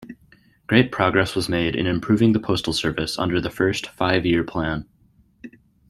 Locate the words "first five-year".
3.51-4.43